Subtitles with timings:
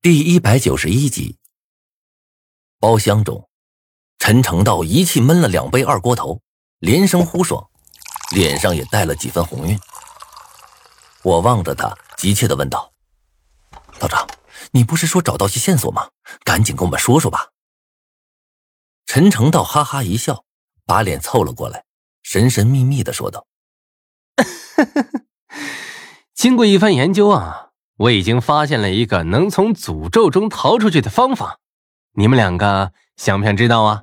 [0.00, 1.38] 第一百九十一集，
[2.78, 3.48] 包厢中，
[4.20, 6.40] 陈成道一气闷了两杯二锅头，
[6.78, 7.68] 连声呼爽，
[8.30, 9.76] 脸上也带了几分红晕。
[11.24, 12.92] 我望着他，急切的问道
[13.98, 14.24] ：“道长，
[14.70, 16.08] 你不是说找到些线索吗？
[16.44, 17.50] 赶紧跟我们说说吧。”
[19.04, 20.44] 陈成道哈哈一笑，
[20.86, 21.84] 把脸凑了过来，
[22.22, 23.48] 神神秘秘的说道
[26.34, 27.64] ：“经过一番研究啊。”
[27.98, 31.58] 我已经发现了一个能从诅咒中逃出去的方法，
[32.14, 34.02] 你们两个想不想知道啊？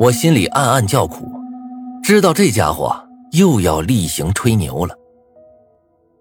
[0.00, 1.32] 我心里暗暗叫苦，
[2.02, 4.94] 知道这家伙又要例行吹牛了。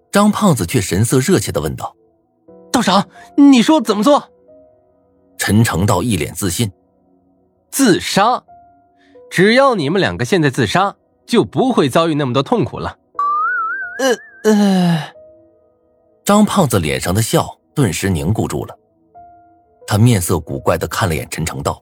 [0.10, 1.96] 张胖子却神色热切的问道
[2.72, 4.30] ：“道长，你说怎么做？”
[5.38, 6.72] 陈诚道一脸自信
[7.72, 8.44] ：“自杀，
[9.30, 10.96] 只要你们两个现在自杀，
[11.26, 12.96] 就不会遭遇那么多痛苦了。”
[14.00, 15.13] 呃呃。
[16.26, 18.78] 张胖子脸上的笑顿时凝固住了，
[19.86, 21.82] 他面色古怪的看了眼陈成道，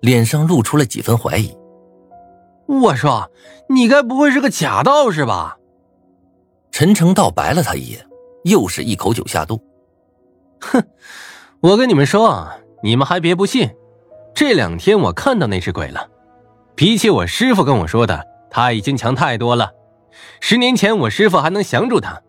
[0.00, 1.56] 脸上露出了几分怀疑。
[2.66, 3.30] 我说
[3.70, 5.56] ：“你该不会是个假道士吧？”
[6.72, 8.04] 陈成道白了他一眼，
[8.42, 9.62] 又是一口酒下肚。
[10.60, 10.82] 哼，
[11.60, 13.70] 我跟你们说啊，你们还别不信，
[14.34, 16.08] 这两天我看到那只鬼了，
[16.74, 19.70] 比起我师傅跟我说的，他已经强太多了。
[20.40, 22.20] 十年前我师傅还能降住他。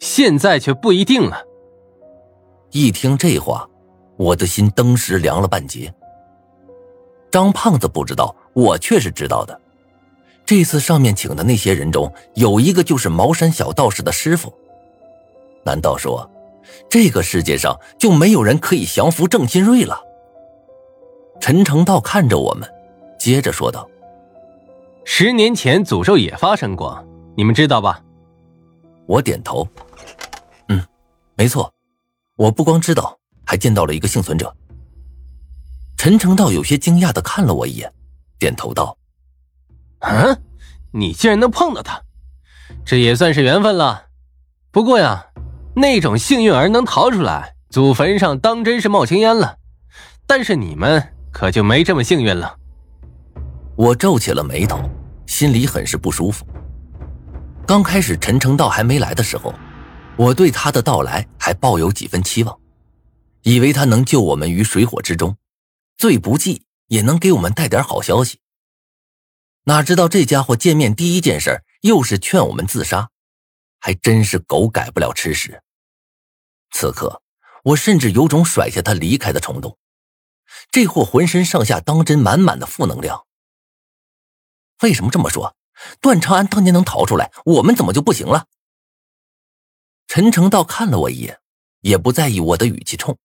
[0.00, 1.44] 现在却不一定了。
[2.72, 3.68] 一听这话，
[4.16, 5.92] 我的心登时凉了半截。
[7.30, 9.60] 张胖子不知道，我却是知道的。
[10.44, 14.52] 这次上面请的那些人中，有一个就是茅山小道士的师傅。
[15.64, 16.28] 难道说，
[16.88, 20.00] 这个世界上就没有人可以降服郑新瑞了？
[21.40, 22.68] 陈成道看着我们，
[23.18, 23.88] 接着说道
[25.04, 27.06] ：“十年前诅咒也发生过，
[27.36, 28.02] 你们知道吧？”
[29.06, 29.66] 我点头。
[31.40, 31.72] 没错，
[32.36, 34.54] 我不光知道，还见到了一个幸存者。
[35.96, 37.90] 陈成道有些惊讶的看了我一眼，
[38.38, 38.94] 点头道
[40.04, 40.38] ：“嗯，
[40.92, 41.98] 你竟然能碰到他，
[42.84, 44.08] 这也算是缘分了。
[44.70, 45.28] 不过呀，
[45.74, 49.56] 那种幸运儿能逃出来，祖坟上当真是冒青烟了。
[50.26, 51.02] 但是你们
[51.32, 52.54] 可就没这么幸运了。”
[53.76, 54.78] 我皱起了眉头，
[55.24, 56.46] 心里很是不舒服。
[57.66, 59.54] 刚开始陈成道还没来的时候。
[60.20, 62.60] 我对他的到来还抱有几分期望，
[63.40, 65.38] 以为他能救我们于水火之中，
[65.96, 68.38] 最不济也能给我们带点好消息。
[69.64, 73.08] 哪知道这家伙见面第一件事又是劝我们自杀，
[73.78, 75.62] 还真是狗改不了吃屎。
[76.70, 77.22] 此刻
[77.64, 79.78] 我甚至有种甩下他离开的冲动，
[80.70, 83.24] 这货浑身上下当真满满的负能量。
[84.82, 85.56] 为什么这么说？
[85.98, 88.48] 段长安当年能逃出来，我们怎么就不行了？
[90.12, 91.38] 陈成道看了我一眼，
[91.82, 93.16] 也不在意我的语气冲，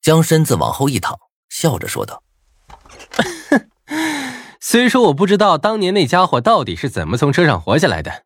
[0.00, 1.14] 将身子往后一躺，
[1.50, 2.22] 笑着说道：
[4.58, 8.24] “虽说我不知道当年那家伙到底是怎么从车上活下来的，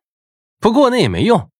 [0.57, 1.51] 不过那也没用。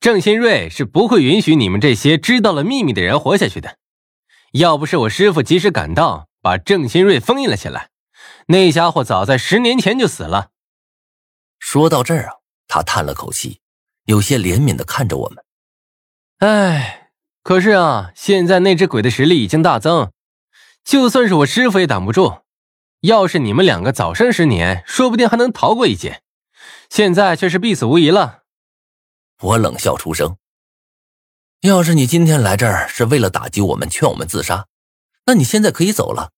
[0.00, 3.76] 郑新瑞是不会允许你们这些知道了秘密的人活下去的。
[4.52, 7.90] 要不是我师傅及时赶到，把郑新瑞封印了起来，
[8.46, 10.48] 那家伙早在十年前就死了。”
[11.60, 12.32] 说到这儿啊，
[12.68, 13.60] 他叹了口气，
[14.06, 15.43] 有些怜悯的看着我们。
[16.38, 17.10] 哎，
[17.42, 20.10] 可是啊，现在那只鬼的实力已经大增，
[20.84, 22.40] 就算是我师傅也挡不住。
[23.00, 26.22] 要是你们两个早生十年，说不定还能逃过一劫。
[26.90, 28.44] 现在却是必死无疑了。
[29.40, 30.36] 我冷笑出声。
[31.60, 34.66] 要是你今天来这儿是为了打击我们、劝我们自杀，
[35.26, 36.32] 那你现在可以走了。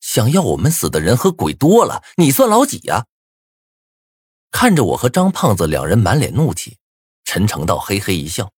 [0.00, 3.06] 想要我们死的人和鬼多了，你算老几呀？
[4.50, 6.78] 看着我和张胖子两人满脸怒气，
[7.24, 8.50] 陈成道嘿嘿一笑。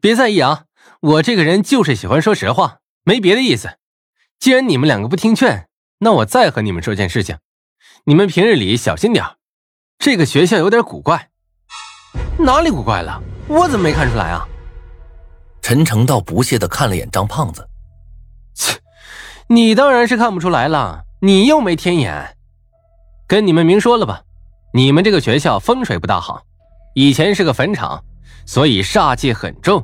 [0.00, 0.64] 别在意啊，
[1.00, 3.76] 我这个人就是喜欢说实话，没别的意思。
[4.38, 5.68] 既然你们两个不听劝，
[5.98, 7.36] 那我再和你们说件事情，
[8.04, 9.24] 你们平日里小心点
[9.98, 11.28] 这个学校有点古怪，
[12.38, 13.22] 哪里古怪了？
[13.48, 14.46] 我怎么没看出来啊？
[15.60, 17.68] 陈诚道不屑的看了眼张胖子，
[18.54, 18.78] 切，
[19.48, 22.36] 你当然是看不出来了，你又没天眼。
[23.28, 24.22] 跟你们明说了吧，
[24.72, 26.42] 你们这个学校风水不大好，
[26.94, 28.02] 以前是个坟场。
[28.50, 29.80] 所以煞气很重，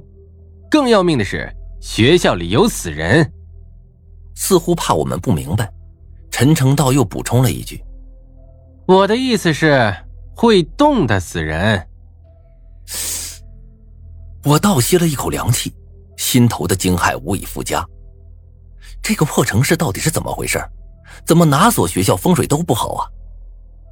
[0.68, 1.48] 更要命的是
[1.80, 3.32] 学校里有死人。
[4.34, 5.72] 似乎怕我们不明白，
[6.32, 7.80] 陈成道又补充了一句
[8.84, 9.94] ：“我的意思是
[10.34, 11.86] 会动的死人。”
[14.42, 15.72] 我倒吸了一口凉气，
[16.16, 17.86] 心头的惊骇无以复加。
[19.00, 20.60] 这个破城市到底是怎么回事？
[21.24, 23.06] 怎么哪所学校风水都不好啊？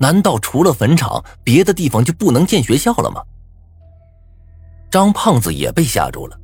[0.00, 3.22] 难道除了坟场，别的地方就不能建学校了吗？
[4.94, 6.38] 张胖子也被吓住了，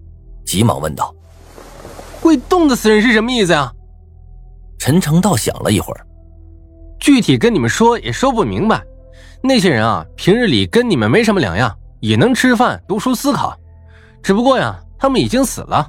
[0.44, 1.14] 急忙问道
[2.20, 3.72] ：“会动的死人是什么意思呀？
[4.76, 6.04] 陈成道想了一会儿，
[6.98, 8.82] 具体跟你们说也说不明白。
[9.40, 13.56] 那些人啊，平日里跟你们没什么两样，也能吃饭、读书、思考，
[14.20, 15.88] 只不过呀，他们已经死了。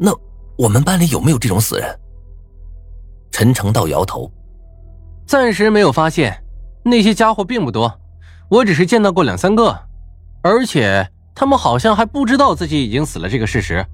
[0.00, 0.10] 那
[0.58, 1.96] 我们班里有没有这种死人？
[3.30, 4.28] 陈成道摇头，
[5.28, 6.36] 暂时没有发现。
[6.82, 8.00] 那些家伙并不多，
[8.50, 9.78] 我只是见到过两三个，
[10.42, 13.84] 而且他们好像还不知道自己已经死了这个事实。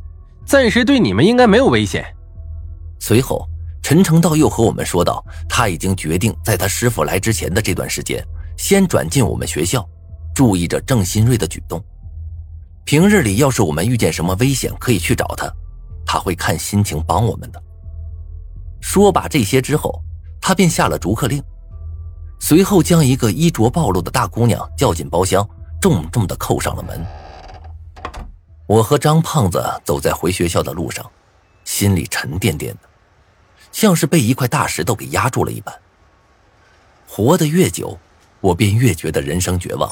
[0.45, 2.05] 暂时对你们应该没有危险。
[2.99, 3.47] 随后，
[3.83, 8.25] 陈成道又和我们说道：“他已经决定在他师傅来之前的这段时间，
[8.57, 9.87] 先转进我们学校，
[10.35, 11.83] 注意着郑新瑞的举动。
[12.85, 15.53] 平日里要是我们遇见什么危险，可以去找他，
[16.07, 17.63] 他会看心情帮我们的。”
[18.81, 20.03] 说罢这些之后，
[20.41, 21.43] 他便下了逐客令，
[22.41, 25.47] 随后将一个衣着暴露的大姑娘叫进包厢，
[25.81, 27.05] 重重的扣上了门。
[28.69, 31.11] 我和张胖子走在回学校的路上，
[31.65, 32.81] 心里沉甸甸的，
[33.73, 35.75] 像是被一块大石头给压住了一般。
[37.09, 37.99] 活得越久，
[38.41, 39.91] 我便越觉得人生绝望。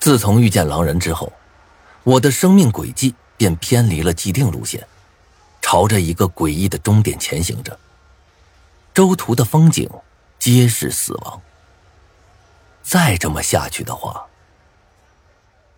[0.00, 1.32] 自从遇见狼人之后，
[2.02, 4.84] 我的生命轨迹便偏离了既定路线，
[5.62, 7.78] 朝着一个诡异的终点前行着。
[8.92, 9.88] 周途的风景
[10.40, 11.40] 皆是死亡。
[12.82, 14.26] 再这么下去的话，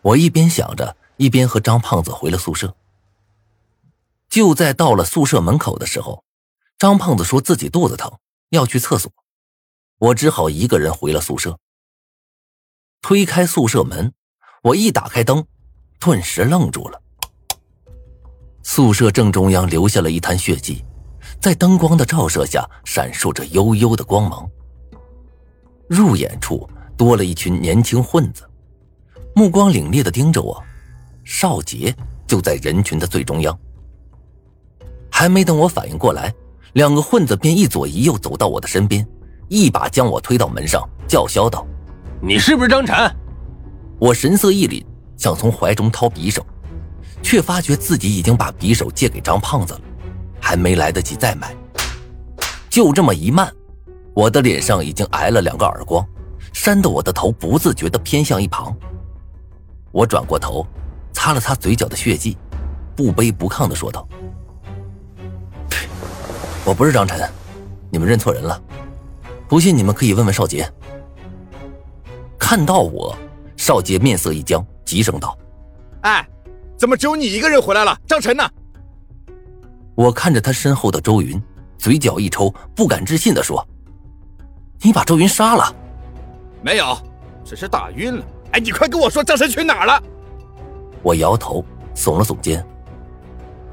[0.01, 0.97] 我一边想着。
[1.19, 2.75] 一边和张胖子回了宿舍。
[4.31, 6.25] 就在到了宿舍门口的时候，
[6.79, 8.11] 张胖子说自己肚子疼，
[8.51, 9.13] 要去厕所，
[9.99, 11.59] 我只好一个人回了宿舍。
[13.03, 14.13] 推开宿舍门，
[14.63, 15.45] 我一打开灯，
[15.99, 17.01] 顿时愣住了。
[18.63, 20.85] 宿舍正中央留下了一滩血迹，
[21.41, 24.49] 在灯光的照射下闪烁着幽幽的光芒。
[25.89, 28.49] 入眼处多了一群年轻混子，
[29.35, 30.63] 目光凛冽的盯着我。
[31.29, 31.95] 少杰
[32.27, 33.57] 就在人群的最中央，
[35.11, 36.35] 还没等我反应过来，
[36.73, 39.07] 两个混子便一左一右走到我的身边，
[39.47, 41.67] 一把将我推到门上，叫嚣道
[42.23, 42.97] ：“你是不是张晨？”
[44.01, 44.83] 我神色一凛，
[45.19, 46.45] 想从怀中掏匕首，
[47.23, 49.81] 却发觉自己已经把匕首借给张胖子了，
[50.41, 51.55] 还没来得及再买，
[52.71, 53.55] 就这么一慢，
[54.15, 56.03] 我的脸上已经挨了两个耳光，
[56.55, 58.75] 扇得我的头不自觉地偏向一旁。
[59.93, 60.67] 我转过头。
[61.13, 62.37] 擦了擦嘴角的血迹，
[62.97, 64.07] 不卑不亢的说道
[66.65, 67.29] ：“我不是张晨，
[67.91, 68.61] 你们认错人了。
[69.49, 70.71] 不信你们可以问问少杰。”
[72.39, 73.17] 看到我，
[73.57, 75.37] 少杰面色一僵，急声道
[76.03, 76.27] ：“哎，
[76.79, 77.99] 怎么只有你一个人回来了？
[78.07, 78.49] 张晨呢？”
[79.95, 81.43] 我看着他身后的周云，
[81.77, 83.67] 嘴角一抽，不敢置信的说
[84.81, 85.75] ：“你把周云杀了
[86.63, 86.97] ？”“没有，
[87.45, 88.25] 只是打晕了。
[88.53, 90.03] ”“哎，你快跟我说张晨去哪儿了？”
[91.03, 91.65] 我摇头，
[91.95, 92.65] 耸了耸肩。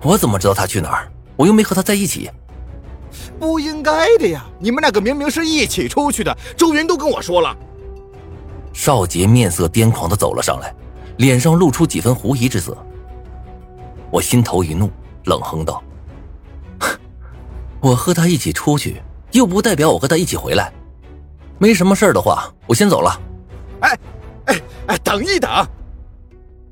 [0.02, 1.12] 我怎么知道他去哪儿？
[1.36, 2.30] 我又没和他在一起。
[3.40, 4.46] 不应该的呀！
[4.60, 7.56] 你们两个明明是一起出去的，周云都跟我说了。
[8.74, 10.74] 少杰面色癫狂的走了上来，
[11.18, 12.78] 脸上露出几分狐疑之色。
[14.12, 14.90] 我心头一怒，
[15.26, 15.82] 冷哼道
[17.82, 19.02] ：“我和他一起出去，
[19.32, 20.72] 又不代表我和他一起回来。
[21.58, 23.20] 没什么事的话，我先走了。”
[23.82, 24.00] 哎，
[24.46, 25.50] 哎，哎，等一等！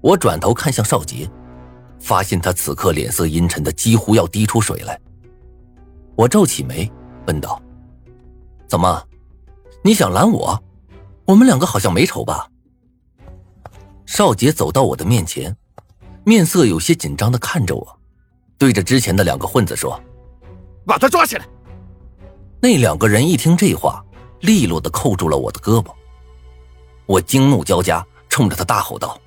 [0.04, 1.30] 我转头看向邵杰，
[1.98, 5.00] 发现他此刻脸色阴沉的几乎要滴出水来。
[6.18, 6.92] 我皱起眉，
[7.26, 7.60] 问道
[8.68, 9.02] ：“怎么，
[9.82, 10.62] 你想拦我？
[11.24, 12.50] 我们两个好像没仇吧？”
[14.06, 15.56] 邵杰走到我的面前，
[16.26, 18.00] 面色有些紧张的看着我，
[18.58, 19.98] 对着之前的两个混子说
[20.86, 21.48] ：“把他抓起来。”
[22.60, 24.04] 那两个人一听这话，
[24.42, 25.94] 利落的扣住了我的胳膊。
[27.06, 29.18] 我惊怒交加，冲着他大吼道。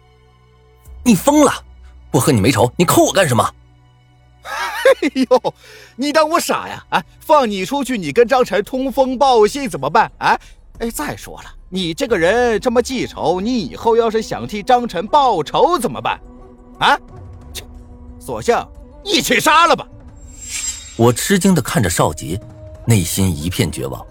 [1.07, 1.53] 你疯了！
[2.11, 3.49] 我和你没仇，你扣我干什么？
[4.43, 5.55] 哎呦，
[5.95, 6.85] 你当我傻呀？
[6.89, 10.11] 啊，放你出去，你跟张晨通风报信怎么办？
[10.19, 10.37] 啊，
[10.81, 16.21] 哎，再说了，你这个人这么记仇，你以后要是想替张晨报仇怎么办？
[16.81, 16.99] 啊，
[17.53, 17.63] 切，
[18.19, 18.57] 索性
[19.05, 19.87] 一起杀了吧！
[20.97, 22.41] 我吃惊的看着少杰，
[22.85, 24.05] 内心一片绝望。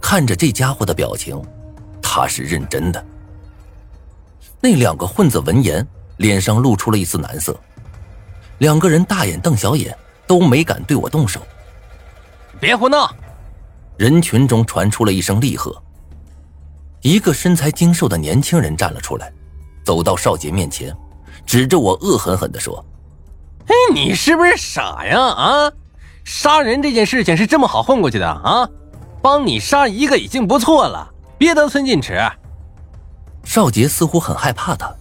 [0.00, 1.42] 看着这家伙的表情，
[2.00, 3.04] 他是认真的。
[4.60, 5.86] 那两个混子闻言，
[6.16, 7.58] 脸上露出了一丝难色。
[8.58, 9.96] 两个人大眼瞪小眼，
[10.26, 11.40] 都没敢对我动手。
[12.58, 13.14] 别胡闹！
[13.96, 15.80] 人群中传出了一声厉喝。
[17.02, 19.32] 一个身材精瘦的年轻人站了出来，
[19.84, 20.92] 走到少杰面前，
[21.46, 22.84] 指着我恶狠狠地说
[23.66, 25.20] ：“哎，你是不是傻呀？
[25.20, 25.72] 啊，
[26.24, 28.68] 杀人这件事情是这么好混过去的啊？
[29.22, 32.20] 帮你杀一个已经不错了，别得寸进尺。”
[33.48, 34.94] 少杰似乎很害怕他，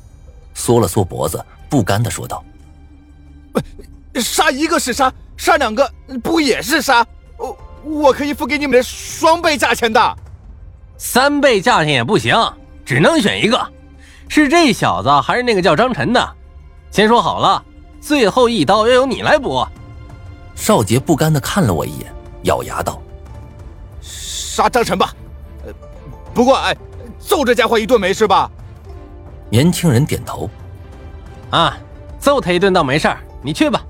[0.54, 2.42] 缩了缩脖子，不甘的说道
[4.24, 5.92] ：“杀一个是杀，杀两个
[6.24, 7.06] 不也是杀？
[7.36, 10.18] 我我可以付给你们双倍价钱的。
[10.98, 12.34] 三倍价钱也不行，
[12.86, 13.70] 只能选一个，
[14.30, 16.36] 是这小子还是那个叫张晨的？
[16.90, 17.62] 先说好了，
[18.00, 19.68] 最后一刀要由你来补。
[20.56, 22.10] 少杰不甘的看了我一眼，
[22.44, 23.02] 咬牙道
[24.00, 25.14] ：“杀张晨吧，
[25.66, 25.74] 呃，
[26.34, 26.74] 不过哎，
[27.28, 28.50] 揍这家伙一顿没事吧？”
[29.52, 30.50] 年轻人点头
[31.52, 31.78] ：“啊，
[32.18, 33.84] 揍他一顿倒没事你去吧。”